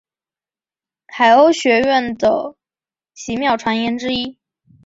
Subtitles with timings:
[1.05, 2.55] 海鸥学园的
[3.13, 4.39] 奇妙传言之一。